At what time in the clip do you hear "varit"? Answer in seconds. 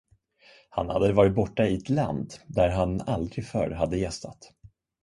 1.13-1.35